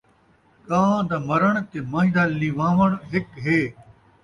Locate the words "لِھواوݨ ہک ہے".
2.39-3.59